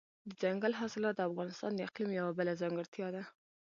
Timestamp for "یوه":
2.19-2.31